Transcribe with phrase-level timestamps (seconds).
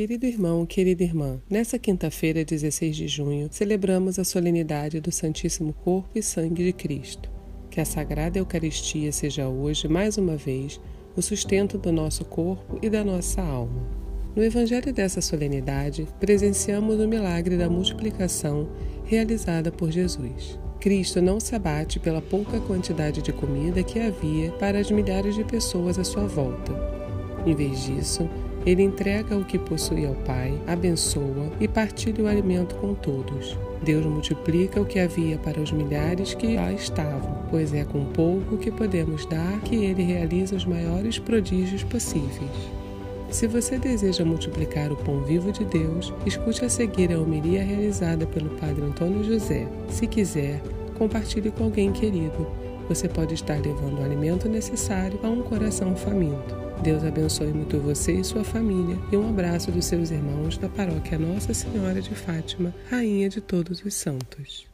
[0.00, 6.08] Querido irmão, querida irmã, nessa quinta-feira, 16 de junho, celebramos a solenidade do Santíssimo Corpo
[6.14, 7.30] e Sangue de Cristo.
[7.68, 10.80] Que a Sagrada Eucaristia seja hoje, mais uma vez,
[11.14, 13.86] o sustento do nosso corpo e da nossa alma.
[14.34, 18.70] No Evangelho dessa solenidade, presenciamos o milagre da multiplicação
[19.04, 20.58] realizada por Jesus.
[20.80, 25.44] Cristo não se abate pela pouca quantidade de comida que havia para as milhares de
[25.44, 26.72] pessoas à sua volta.
[27.44, 28.26] Em vez disso,
[28.66, 33.56] ele entrega o que possui ao Pai, abençoa e partilha o alimento com todos.
[33.82, 38.58] Deus multiplica o que havia para os milhares que lá estavam, pois é com pouco
[38.58, 42.50] que podemos dar que ele realiza os maiores prodígios possíveis.
[43.30, 48.26] Se você deseja multiplicar o pão vivo de Deus, escute a seguir a homilia realizada
[48.26, 49.66] pelo Padre Antônio José.
[49.88, 50.60] Se quiser,
[50.98, 52.46] compartilhe com alguém querido.
[52.88, 56.69] Você pode estar levando o alimento necessário a um coração faminto.
[56.82, 61.18] Deus abençoe muito você e sua família e um abraço dos seus irmãos da paróquia
[61.18, 64.66] Nossa Senhora de Fátima, Rainha de todos os santos.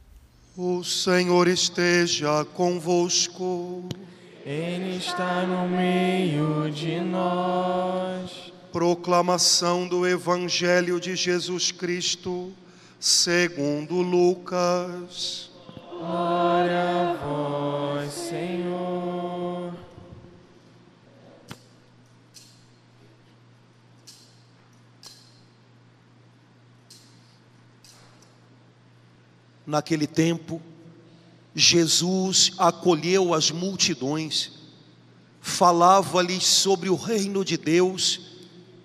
[0.55, 3.83] O Senhor esteja convosco.
[4.45, 8.53] Ele está no meio de nós.
[8.71, 12.53] Proclamação do Evangelho de Jesus Cristo,
[12.97, 15.51] segundo Lucas.
[15.99, 17.06] Glória
[29.67, 30.61] Naquele tempo,
[31.53, 34.51] Jesus acolheu as multidões,
[35.41, 38.21] falava-lhes sobre o reino de Deus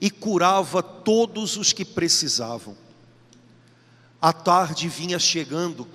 [0.01, 2.77] e curava todos os que precisavam.
[4.21, 5.87] A tarde vinha chegando,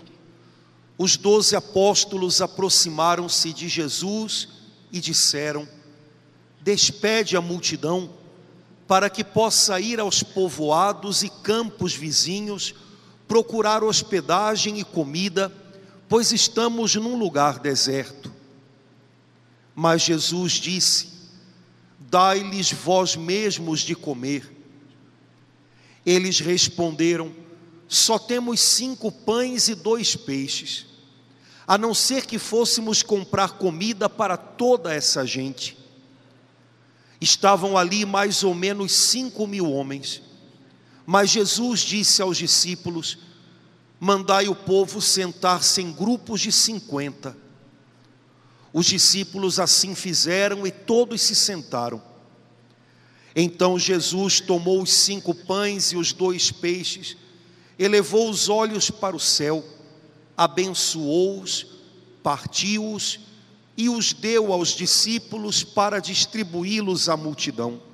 [0.97, 4.47] os doze apóstolos aproximaram-se de Jesus
[4.89, 5.67] e disseram:
[6.61, 8.09] Despede a multidão,
[8.88, 12.73] para que possa ir aos povoados e campos vizinhos
[13.28, 15.52] procurar hospedagem e comida,
[16.08, 18.32] pois estamos num lugar deserto.
[19.76, 21.10] Mas Jesus disse:
[21.99, 24.52] Dai-lhes vós mesmos de comer.
[26.05, 27.32] Eles responderam:
[27.88, 30.86] Só temos cinco pães e dois peixes,
[31.67, 35.77] a não ser que fôssemos comprar comida para toda essa gente.
[37.20, 40.21] Estavam ali mais ou menos cinco mil homens.
[41.10, 43.18] Mas Jesus disse aos discípulos:
[43.98, 47.36] Mandai o povo sentar-se em grupos de cinquenta.
[48.73, 52.04] Os discípulos assim fizeram e todos se sentaram.
[53.34, 57.16] Então Jesus tomou os cinco pães e os dois peixes,
[57.80, 59.64] elevou os olhos para o céu,
[60.36, 61.68] abençoou-os,
[62.22, 63.22] partiu-os
[63.78, 67.86] e os deu aos discípulos para distribuí-los à multidão.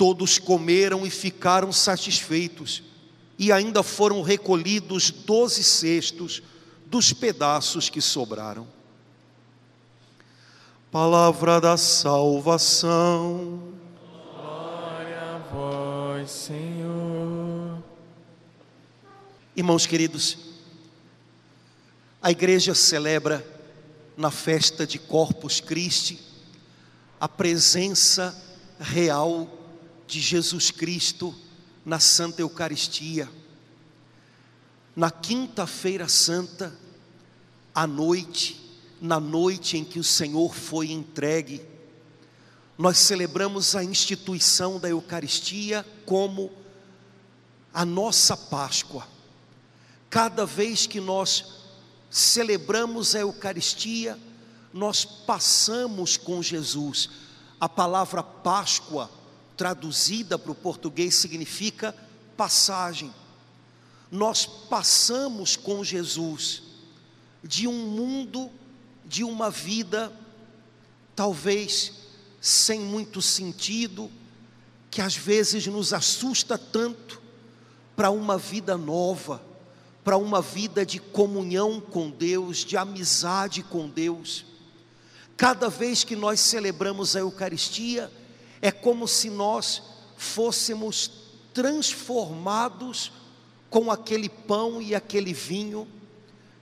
[0.00, 2.82] Todos comeram e ficaram satisfeitos,
[3.38, 6.42] e ainda foram recolhidos doze cestos
[6.86, 8.66] dos pedaços que sobraram.
[10.90, 13.74] Palavra da salvação.
[14.32, 17.82] Glória a vós, Senhor.
[19.54, 20.38] Irmãos queridos,
[22.22, 23.46] a igreja celebra
[24.16, 26.18] na festa de Corpus Christi
[27.20, 28.34] a presença
[28.80, 29.59] real
[30.10, 31.32] de Jesus Cristo
[31.84, 33.30] na Santa Eucaristia.
[34.96, 36.76] Na quinta-feira santa,
[37.72, 38.60] à noite,
[39.00, 41.62] na noite em que o Senhor foi entregue,
[42.76, 46.50] nós celebramos a instituição da Eucaristia como
[47.72, 49.06] a nossa Páscoa.
[50.08, 51.44] Cada vez que nós
[52.10, 54.18] celebramos a Eucaristia,
[54.74, 57.08] nós passamos com Jesus.
[57.60, 59.19] A palavra Páscoa
[59.60, 61.94] traduzida para o português significa
[62.34, 63.12] passagem.
[64.10, 66.62] Nós passamos com Jesus
[67.44, 68.50] de um mundo,
[69.04, 70.10] de uma vida,
[71.14, 71.92] talvez
[72.40, 74.10] sem muito sentido,
[74.90, 77.20] que às vezes nos assusta tanto,
[77.94, 79.42] para uma vida nova,
[80.02, 84.46] para uma vida de comunhão com Deus, de amizade com Deus.
[85.36, 88.10] Cada vez que nós celebramos a Eucaristia,
[88.62, 89.82] é como se nós
[90.16, 91.10] fôssemos
[91.54, 93.12] transformados
[93.68, 95.86] com aquele pão e aquele vinho,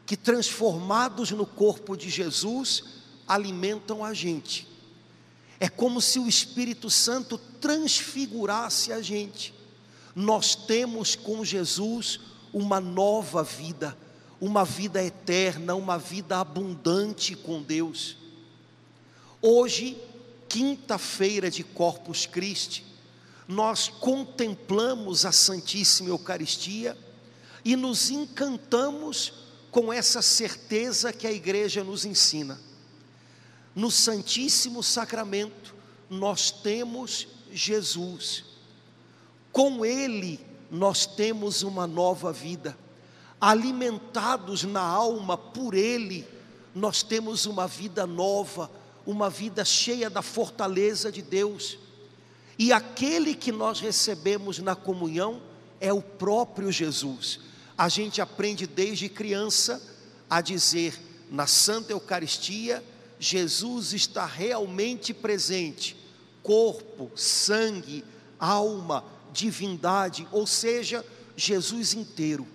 [0.07, 2.85] que transformados no corpo de Jesus,
[3.27, 4.67] alimentam a gente.
[5.61, 9.53] É como se o Espírito Santo transfigurasse a gente.
[10.15, 12.21] Nós temos com Jesus
[12.53, 13.97] uma nova vida,
[14.41, 18.17] uma vida eterna, uma vida abundante com Deus.
[19.43, 19.97] Hoje
[20.49, 22.85] quinta-feira de Corpus Christi,
[23.47, 26.97] nós contemplamos a Santíssima Eucaristia
[27.65, 29.33] e nos encantamos
[29.71, 32.61] com essa certeza que a igreja nos ensina.
[33.75, 35.75] No Santíssimo Sacramento,
[36.11, 38.45] nós temos Jesus.
[39.53, 40.41] Com Ele,
[40.71, 42.77] nós temos uma nova vida.
[43.41, 46.27] Alimentados na alma por Ele,
[46.75, 48.71] nós temos uma vida nova,
[49.09, 51.79] uma vida cheia da fortaleza de Deus.
[52.59, 55.41] E aquele que nós recebemos na comunhão
[55.81, 57.41] é o próprio Jesus.
[57.77, 59.83] A gente aprende desde criança
[60.29, 61.01] a dizer
[61.31, 62.85] na Santa Eucaristia,
[63.19, 65.97] Jesus está realmente presente,
[66.43, 68.05] corpo, sangue,
[68.39, 69.03] alma,
[69.33, 71.03] divindade, ou seja,
[71.35, 72.47] Jesus inteiro.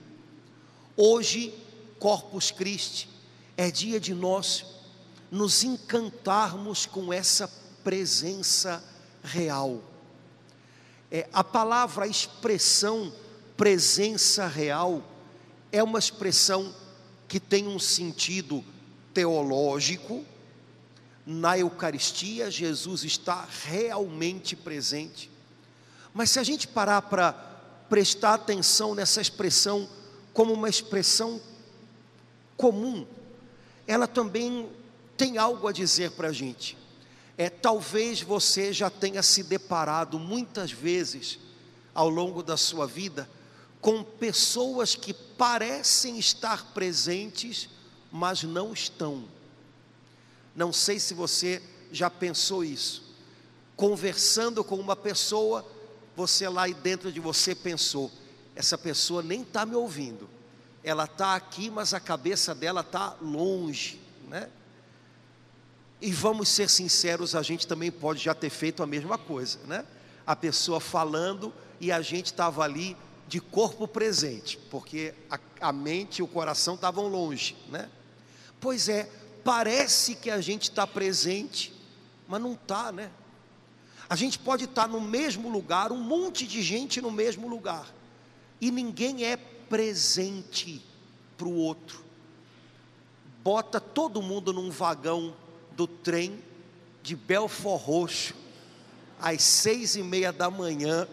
[0.95, 1.51] Hoje,
[1.97, 3.09] Corpus Christi,
[3.57, 4.72] é dia de nós
[5.33, 7.47] nos encantarmos com essa
[7.83, 8.83] presença
[9.23, 9.81] real.
[11.09, 13.11] É, a palavra, a expressão
[13.57, 15.01] presença real,
[15.71, 16.71] é uma expressão
[17.27, 18.63] que tem um sentido
[19.11, 20.23] teológico.
[21.25, 25.31] Na Eucaristia, Jesus está realmente presente.
[26.13, 27.33] Mas se a gente parar para
[27.89, 29.89] prestar atenção nessa expressão
[30.31, 31.41] como uma expressão
[32.55, 33.07] comum,
[33.87, 34.69] ela também
[35.17, 36.77] tem algo a dizer para a gente.
[37.37, 41.39] É, talvez você já tenha se deparado muitas vezes
[41.93, 43.29] ao longo da sua vida
[43.83, 47.67] com pessoas que parecem estar presentes,
[48.09, 49.25] mas não estão.
[50.55, 51.61] Não sei se você
[51.91, 53.13] já pensou isso.
[53.75, 55.69] Conversando com uma pessoa,
[56.15, 58.09] você lá dentro de você pensou:
[58.55, 60.29] essa pessoa nem está me ouvindo.
[60.81, 63.99] Ela está aqui, mas a cabeça dela está longe,
[64.29, 64.49] né?
[66.03, 69.85] E vamos ser sinceros, a gente também pode já ter feito a mesma coisa, né?
[70.27, 76.17] A pessoa falando e a gente estava ali de corpo presente, porque a, a mente
[76.17, 77.89] e o coração estavam longe, né?
[78.59, 79.09] Pois é,
[79.45, 81.73] parece que a gente está presente,
[82.27, 83.09] mas não está, né?
[84.09, 87.87] A gente pode estar tá no mesmo lugar, um monte de gente no mesmo lugar,
[88.59, 90.83] e ninguém é presente
[91.37, 92.03] para o outro.
[93.41, 95.33] Bota todo mundo num vagão
[95.75, 96.41] do trem
[97.01, 98.33] de Belfor Roxo,
[99.19, 101.07] às seis e meia da manhã,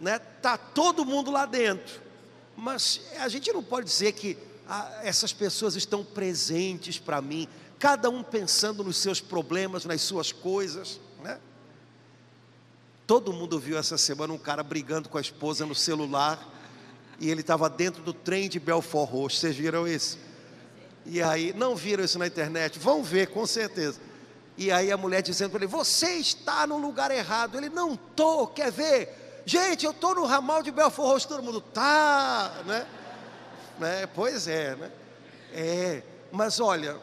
[0.00, 0.18] né?
[0.18, 2.00] Tá todo mundo lá dentro,
[2.56, 4.36] mas a gente não pode dizer que
[4.68, 7.48] ah, essas pessoas estão presentes para mim,
[7.78, 11.38] cada um pensando nos seus problemas, nas suas coisas, né?
[13.06, 16.48] Todo mundo viu essa semana um cara brigando com a esposa no celular
[17.18, 19.38] e ele estava dentro do trem de Belfort Roxo.
[19.38, 20.18] Vocês viram isso?
[21.04, 22.78] E aí, não viram isso na internet?
[22.78, 24.00] Vão ver, com certeza.
[24.56, 27.56] E aí a mulher dizendo para ele: Você está no lugar errado.
[27.56, 29.42] Ele: Não estou, quer ver?
[29.44, 31.28] Gente, eu estou no ramal de Belfort Roxo.
[31.28, 32.86] Todo mundo tá, né?
[33.78, 34.06] né?
[34.06, 34.92] Pois é, né?
[35.52, 36.96] É, mas olha,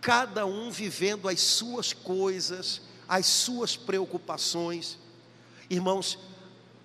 [0.00, 4.98] cada um vivendo as suas coisas, as suas preocupações.
[5.68, 6.18] Irmãos,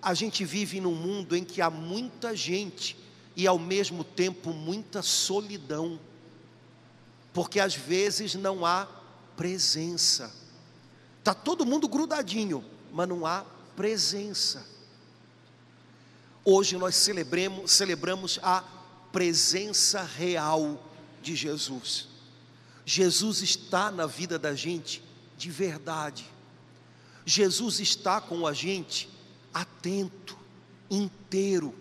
[0.02, 2.96] a gente vive num mundo em que há muita gente
[3.34, 5.98] e ao mesmo tempo muita solidão
[7.34, 8.86] porque às vezes não há
[9.36, 10.32] presença.
[11.24, 13.44] Tá todo mundo grudadinho, mas não há
[13.74, 14.64] presença.
[16.44, 18.62] Hoje nós celebremos, celebramos a
[19.10, 20.80] presença real
[21.20, 22.06] de Jesus.
[22.86, 25.02] Jesus está na vida da gente
[25.36, 26.30] de verdade.
[27.26, 29.08] Jesus está com a gente
[29.52, 30.38] atento,
[30.88, 31.74] inteiro.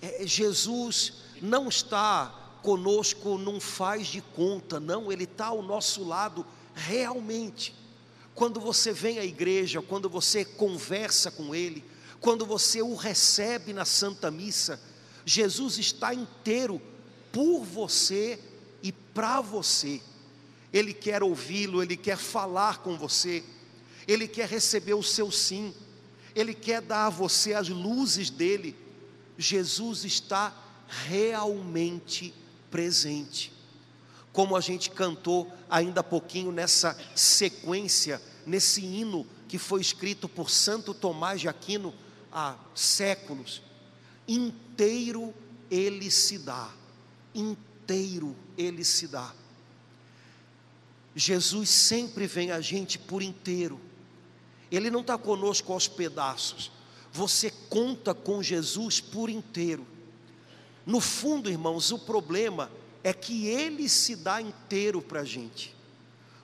[0.00, 6.46] É, Jesus não está conosco não faz de conta, não, Ele está ao nosso lado
[6.74, 7.74] realmente.
[8.34, 11.84] Quando você vem à igreja, quando você conversa com Ele,
[12.20, 14.80] quando você o recebe na Santa Missa,
[15.24, 16.80] Jesus está inteiro
[17.30, 18.38] por você
[18.82, 20.00] e para você.
[20.72, 23.44] Ele quer ouvi-lo, Ele quer falar com você,
[24.08, 25.74] Ele quer receber o seu sim,
[26.34, 28.74] Ele quer dar a você as luzes dele.
[29.36, 30.56] Jesus está
[30.88, 32.32] realmente
[32.72, 33.52] presente.
[34.32, 40.50] Como a gente cantou ainda há pouquinho nessa sequência, nesse hino que foi escrito por
[40.50, 41.94] Santo Tomás de Aquino
[42.32, 43.62] há séculos,
[44.26, 45.34] inteiro
[45.70, 46.70] ele se dá,
[47.34, 49.34] inteiro ele se dá.
[51.14, 53.78] Jesus sempre vem a gente por inteiro,
[54.70, 56.72] ele não está conosco aos pedaços,
[57.12, 59.91] você conta com Jesus por inteiro.
[60.84, 62.70] No fundo, irmãos, o problema
[63.04, 65.74] é que ele se dá inteiro para a gente.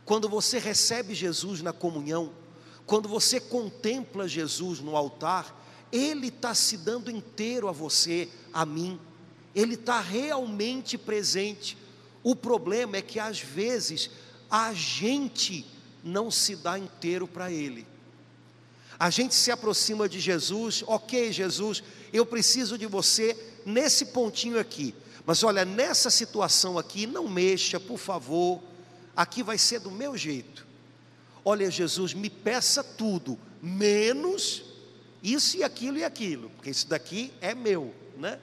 [0.05, 2.33] Quando você recebe Jesus na comunhão,
[2.89, 5.55] Quando você contempla Jesus no altar,
[5.93, 8.99] Ele está se dando inteiro a você, a mim,
[9.55, 11.77] Ele está realmente presente.
[12.23, 14.11] O problema é que às vezes
[14.51, 15.67] a gente
[16.03, 17.87] não se dá inteiro para Ele.
[18.99, 23.37] A gente se aproxima de Jesus, ok, Jesus, eu preciso de você
[23.69, 24.95] nesse pontinho aqui,
[25.27, 28.63] mas olha, nessa situação aqui, não mexa, por favor,
[29.15, 30.67] aqui vai ser do meu jeito.
[31.45, 34.65] Olha, Jesus, me peça tudo, menos
[35.23, 38.41] isso e aquilo e aquilo, porque isso daqui é meu, né?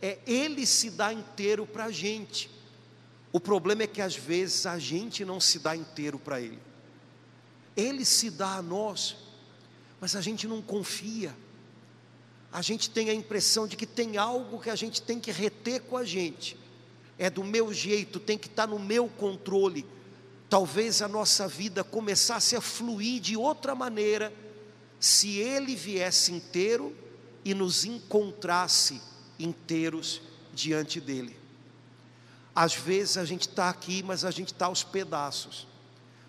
[0.00, 2.50] É, ele se dá inteiro para a gente.
[3.32, 6.58] O problema é que às vezes a gente não se dá inteiro para ele.
[7.76, 9.16] Ele se dá a nós,
[10.00, 11.34] mas a gente não confia.
[12.54, 15.80] A gente tem a impressão de que tem algo que a gente tem que reter
[15.80, 16.56] com a gente.
[17.18, 19.84] É do meu jeito, tem que estar no meu controle.
[20.48, 24.32] Talvez a nossa vida começasse a fluir de outra maneira
[25.00, 26.96] se ele viesse inteiro
[27.44, 29.02] e nos encontrasse
[29.36, 31.36] inteiros diante dele.
[32.54, 35.66] Às vezes a gente está aqui, mas a gente está aos pedaços.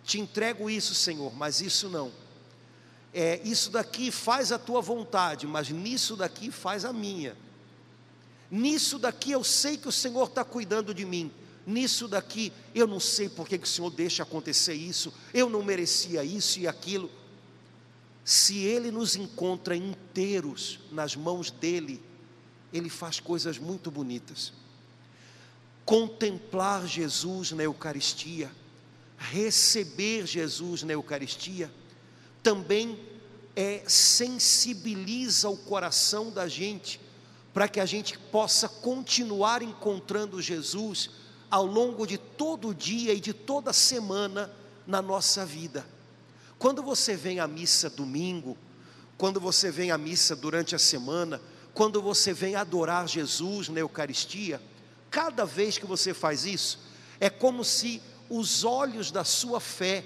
[0.03, 2.11] Te entrego isso, Senhor, mas isso não.
[3.17, 7.37] É, isso daqui faz a tua vontade, mas nisso daqui faz a minha.
[8.51, 11.31] Nisso daqui eu sei que o Senhor está cuidando de mim.
[11.65, 15.13] Nisso daqui eu não sei por que, que o Senhor deixa acontecer isso.
[15.33, 17.09] Eu não merecia isso e aquilo.
[18.25, 22.03] Se Ele nos encontra inteiros nas mãos dEle,
[22.73, 24.51] Ele faz coisas muito bonitas
[25.85, 28.51] contemplar Jesus na Eucaristia,
[29.17, 31.71] receber Jesus na Eucaristia,
[32.45, 32.99] também
[33.55, 37.01] é, sensibiliza o coração da gente
[37.51, 41.09] para que a gente possa continuar encontrando Jesus
[41.49, 44.53] ao longo de todo o dia e de toda a semana
[44.85, 45.83] na nossa vida.
[46.59, 48.55] Quando você vem à missa domingo,
[49.17, 51.41] quando você vem à missa durante a semana,
[51.73, 54.61] quando você vem adorar Jesus na Eucaristia,
[55.15, 56.77] Cada vez que você faz isso,
[57.21, 60.03] é como se os olhos da sua fé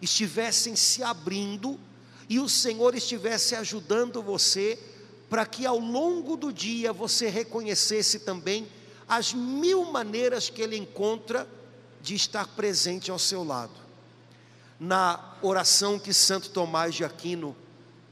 [0.00, 1.78] estivessem se abrindo
[2.28, 4.78] e o Senhor estivesse ajudando você
[5.28, 8.66] para que ao longo do dia você reconhecesse também
[9.08, 11.48] as mil maneiras que Ele encontra
[12.00, 13.72] de estar presente ao seu lado.
[14.78, 17.56] Na oração que Santo Tomás de Aquino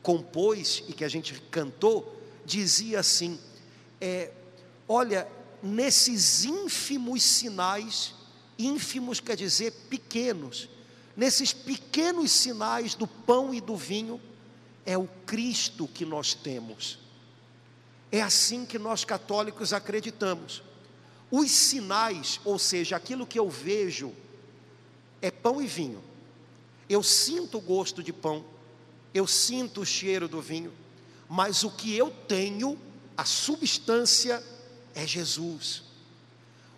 [0.03, 3.39] compôs e que a gente cantou, dizia assim:
[4.01, 4.33] é,
[4.89, 5.29] Olha,
[5.63, 8.15] nesses ínfimos sinais,
[8.59, 10.69] ínfimos quer dizer pequenos,
[11.17, 14.21] nesses pequenos sinais do pão e do vinho,
[14.85, 16.99] é o Cristo que nós temos.
[18.13, 20.63] É assim que nós católicos acreditamos.
[21.31, 24.13] Os sinais, ou seja, aquilo que eu vejo,
[25.21, 26.03] é pão e vinho.
[26.89, 28.45] Eu sinto o gosto de pão,
[29.13, 30.73] eu sinto o cheiro do vinho,
[31.29, 32.79] mas o que eu tenho,
[33.17, 34.43] a substância,
[34.95, 35.83] é Jesus.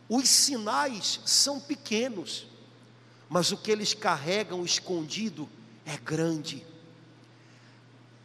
[0.09, 2.47] Os sinais são pequenos,
[3.29, 5.49] mas o que eles carregam escondido
[5.85, 6.65] é grande.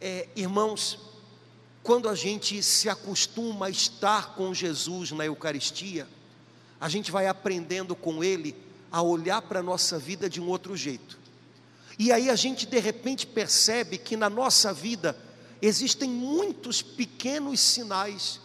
[0.00, 0.98] É, irmãos,
[1.82, 6.08] quando a gente se acostuma a estar com Jesus na Eucaristia,
[6.80, 8.56] a gente vai aprendendo com Ele
[8.90, 11.18] a olhar para a nossa vida de um outro jeito.
[11.98, 15.16] E aí a gente de repente percebe que na nossa vida
[15.60, 18.40] existem muitos pequenos sinais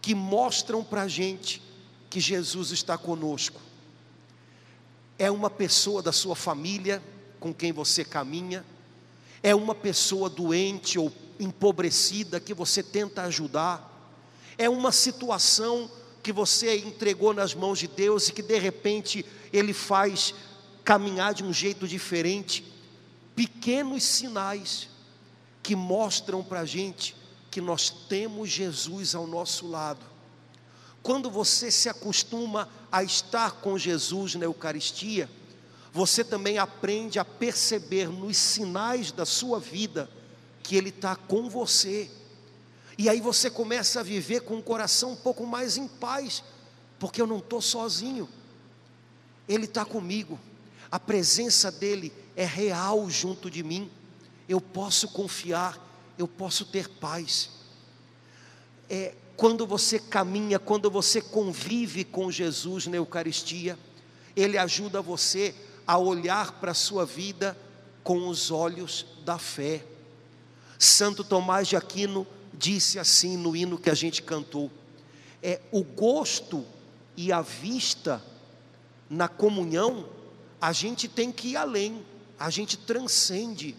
[0.00, 1.62] que mostram para a gente
[2.10, 3.60] que Jesus está conosco.
[5.18, 7.02] É uma pessoa da sua família
[7.38, 8.64] com quem você caminha,
[9.42, 13.88] é uma pessoa doente ou empobrecida que você tenta ajudar,
[14.56, 15.90] é uma situação
[16.22, 20.34] que você entregou nas mãos de Deus e que de repente Ele faz
[20.84, 22.64] caminhar de um jeito diferente.
[23.34, 24.88] Pequenos sinais
[25.62, 27.16] que mostram para a gente
[27.50, 30.11] que nós temos Jesus ao nosso lado.
[31.02, 35.28] Quando você se acostuma a estar com Jesus na Eucaristia,
[35.92, 40.08] você também aprende a perceber nos sinais da sua vida
[40.62, 42.10] que Ele está com você.
[42.96, 46.42] E aí você começa a viver com o coração um pouco mais em paz,
[46.98, 48.28] porque eu não estou sozinho,
[49.48, 50.38] Ele está comigo,
[50.90, 53.90] a presença dEle é real junto de mim,
[54.48, 57.50] eu posso confiar eu posso ter paz.
[58.88, 63.78] É, quando você caminha, quando você convive com Jesus na Eucaristia,
[64.36, 65.54] Ele ajuda você
[65.86, 67.56] a olhar para a sua vida
[68.04, 69.84] com os olhos da fé.
[70.78, 74.70] Santo Tomás de Aquino disse assim no hino que a gente cantou:
[75.42, 76.64] é o gosto
[77.16, 78.22] e a vista
[79.08, 80.08] na comunhão,
[80.60, 82.04] a gente tem que ir além,
[82.38, 83.76] a gente transcende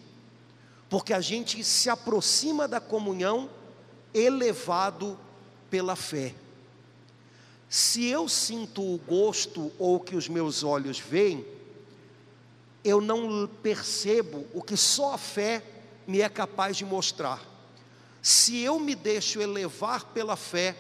[0.94, 3.50] porque a gente se aproxima da comunhão
[4.14, 5.18] elevado
[5.74, 6.36] pela fé.
[7.68, 11.44] Se eu sinto o gosto ou o que os meus olhos veem,
[12.84, 15.64] eu não percebo o que só a fé
[16.06, 17.44] me é capaz de mostrar.
[18.22, 20.78] Se eu me deixo elevar pela fé,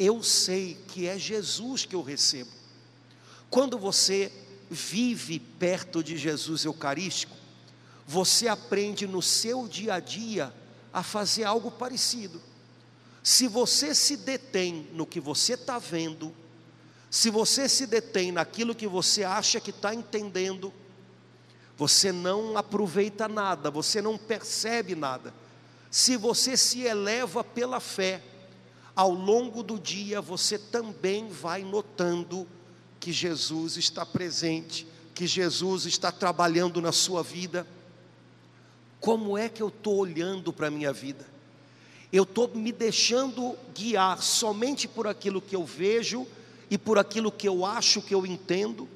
[0.00, 2.50] eu sei que é Jesus que eu recebo.
[3.48, 4.32] Quando você
[4.68, 7.36] vive perto de Jesus Eucarístico,
[8.04, 10.52] você aprende no seu dia a dia
[10.92, 12.42] a fazer algo parecido.
[13.24, 16.30] Se você se detém no que você está vendo,
[17.10, 20.70] se você se detém naquilo que você acha que está entendendo,
[21.74, 25.32] você não aproveita nada, você não percebe nada.
[25.90, 28.22] Se você se eleva pela fé,
[28.94, 32.46] ao longo do dia você também vai notando
[33.00, 37.66] que Jesus está presente, que Jesus está trabalhando na sua vida.
[39.00, 41.32] Como é que eu estou olhando para a minha vida?
[42.14, 46.24] Eu estou me deixando guiar somente por aquilo que eu vejo
[46.70, 48.88] e por aquilo que eu acho que eu entendo?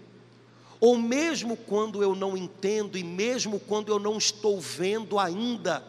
[0.79, 5.85] Ou mesmo quando eu não entendo e mesmo quando eu não estou vendo ainda,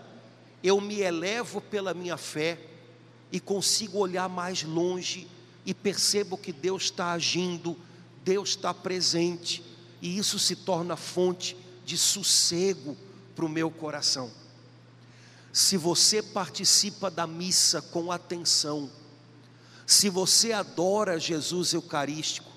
[0.64, 2.60] eu me elevo pela minha fé
[3.32, 5.28] e consigo olhar mais longe
[5.64, 7.78] e percebo que Deus está agindo,
[8.24, 9.64] Deus está presente,
[10.02, 11.56] e isso se torna fonte
[11.86, 12.98] de sossego
[13.36, 14.32] para o meu coração.
[15.52, 18.90] Se você participa da missa com atenção,
[19.86, 22.52] se você adora Jesus Eucarístico,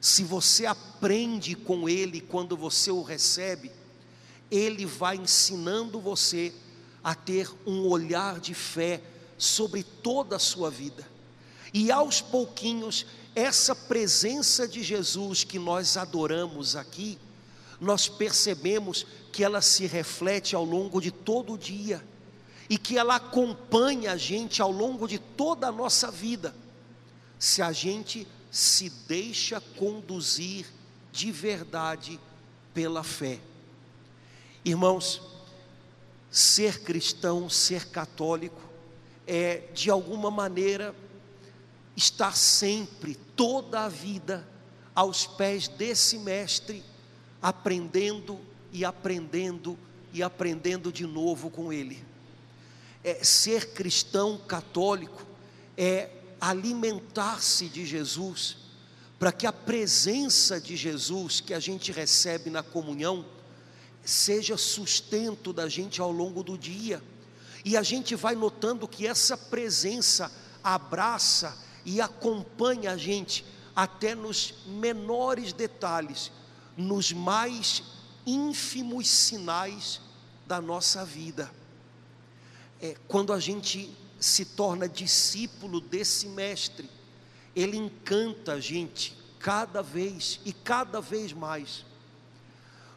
[0.00, 3.70] se você aprende com Ele quando você o recebe,
[4.50, 6.54] Ele vai ensinando você
[7.04, 9.02] a ter um olhar de fé
[9.36, 11.06] sobre toda a sua vida.
[11.72, 13.04] E aos pouquinhos,
[13.34, 17.18] essa presença de Jesus que nós adoramos aqui,
[17.78, 22.02] nós percebemos que ela se reflete ao longo de todo o dia
[22.70, 26.54] e que ela acompanha a gente ao longo de toda a nossa vida.
[27.36, 30.66] Se a gente se deixa conduzir
[31.10, 32.20] de verdade
[32.72, 33.40] pela fé.
[34.64, 35.20] Irmãos,
[36.30, 38.62] ser cristão, ser católico,
[39.26, 40.94] é de alguma maneira
[41.96, 44.46] estar sempre, toda a vida,
[44.94, 46.84] aos pés desse Mestre,
[47.42, 48.38] aprendendo
[48.70, 49.76] e aprendendo
[50.12, 52.09] e aprendendo de novo com Ele.
[53.02, 55.26] É, ser cristão católico
[55.76, 56.10] é
[56.40, 58.56] alimentar-se de Jesus,
[59.18, 63.24] para que a presença de Jesus que a gente recebe na comunhão
[64.04, 67.02] seja sustento da gente ao longo do dia.
[67.64, 70.32] E a gente vai notando que essa presença
[70.64, 73.44] abraça e acompanha a gente
[73.76, 76.32] até nos menores detalhes,
[76.76, 77.82] nos mais
[78.26, 80.00] ínfimos sinais
[80.46, 81.50] da nossa vida.
[82.80, 86.88] É, quando a gente se torna discípulo desse mestre,
[87.54, 91.84] ele encanta a gente cada vez e cada vez mais.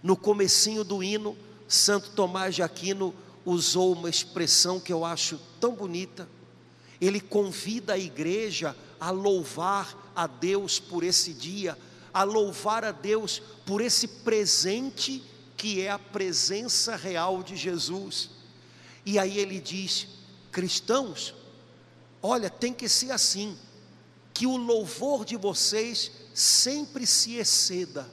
[0.01, 3.15] No comecinho do hino, Santo Tomás de Aquino
[3.45, 6.27] usou uma expressão que eu acho tão bonita.
[6.99, 11.77] Ele convida a igreja a louvar a Deus por esse dia,
[12.13, 15.23] a louvar a Deus por esse presente
[15.57, 18.29] que é a presença real de Jesus.
[19.05, 20.07] E aí ele diz:
[20.51, 21.33] cristãos,
[22.21, 23.57] olha, tem que ser assim,
[24.33, 28.09] que o louvor de vocês sempre se exceda.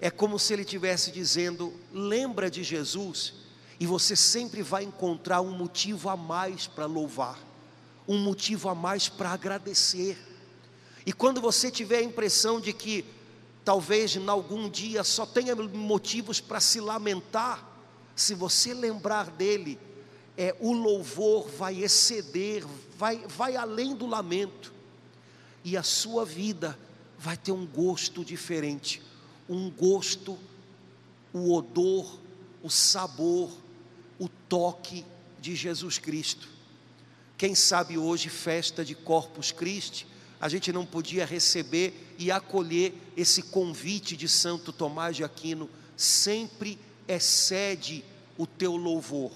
[0.00, 3.34] É como se ele estivesse dizendo: lembra de Jesus,
[3.78, 7.38] e você sempre vai encontrar um motivo a mais para louvar,
[8.06, 10.18] um motivo a mais para agradecer.
[11.06, 13.04] E quando você tiver a impressão de que
[13.64, 17.71] talvez em algum dia só tenha motivos para se lamentar,
[18.14, 19.78] se você lembrar dele,
[20.36, 22.64] é, o louvor vai exceder,
[22.96, 24.72] vai, vai além do lamento,
[25.64, 26.78] e a sua vida
[27.18, 29.02] vai ter um gosto diferente,
[29.48, 30.38] um gosto,
[31.32, 32.18] o odor,
[32.62, 33.50] o sabor,
[34.18, 35.04] o toque
[35.40, 36.48] de Jesus Cristo.
[37.38, 40.06] Quem sabe hoje, festa de Corpus Christi,
[40.40, 46.78] a gente não podia receber e acolher esse convite de Santo Tomás de Aquino, sempre
[47.08, 48.04] excede
[48.36, 49.32] o teu louvor.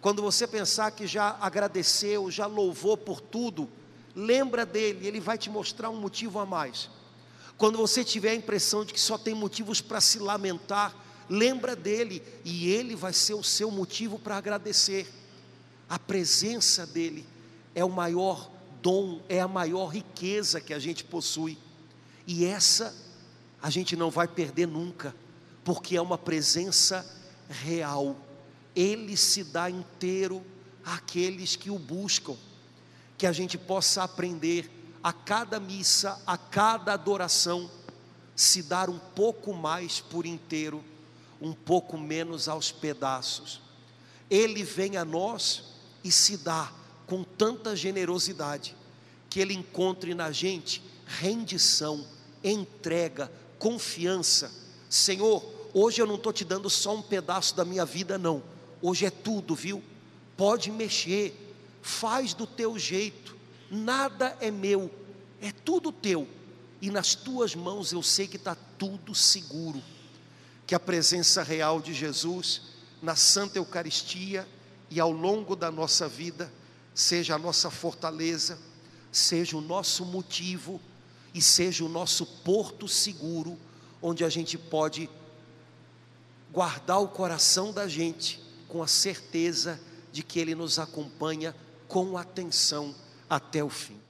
[0.00, 3.68] Quando você pensar que já agradeceu, já louvou por tudo,
[4.14, 6.88] lembra dele, ele vai te mostrar um motivo a mais.
[7.56, 10.94] Quando você tiver a impressão de que só tem motivos para se lamentar,
[11.28, 15.12] lembra dele e ele vai ser o seu motivo para agradecer.
[15.88, 17.26] A presença dele
[17.74, 18.50] é o maior
[18.82, 21.58] dom, é a maior riqueza que a gente possui.
[22.26, 22.94] E essa
[23.62, 25.14] a gente não vai perder nunca,
[25.66, 27.04] porque é uma presença
[27.48, 28.14] real
[28.74, 30.44] Ele se dá inteiro
[30.84, 32.36] àqueles que o buscam.
[33.18, 34.70] Que a gente possa aprender
[35.02, 37.68] a cada missa, a cada adoração,
[38.36, 40.84] se dar um pouco mais por inteiro,
[41.40, 43.60] um pouco menos aos pedaços.
[44.30, 45.64] Ele vem a nós
[46.04, 46.70] e se dá
[47.08, 48.76] com tanta generosidade
[49.28, 52.06] que ele encontre na gente rendição,
[52.44, 54.52] entrega, confiança.
[54.88, 58.42] Senhor, hoje eu não estou te dando só um pedaço da minha vida, não.
[58.80, 59.82] Hoje é tudo, viu?
[60.36, 61.34] Pode mexer,
[61.82, 63.36] faz do teu jeito.
[63.70, 64.90] Nada é meu,
[65.40, 66.26] é tudo teu.
[66.80, 69.82] E nas tuas mãos eu sei que está tudo seguro.
[70.66, 72.62] Que a presença real de Jesus
[73.02, 74.48] na Santa Eucaristia
[74.90, 76.52] e ao longo da nossa vida
[76.94, 78.58] seja a nossa fortaleza,
[79.12, 80.80] seja o nosso motivo
[81.34, 83.58] e seja o nosso porto seguro,
[84.00, 85.10] onde a gente pode
[86.56, 89.78] guardar o coração da gente com a certeza
[90.10, 91.54] de que Ele nos acompanha
[91.86, 92.94] com atenção
[93.28, 94.00] até o fim.